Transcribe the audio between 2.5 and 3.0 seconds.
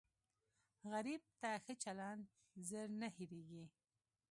زر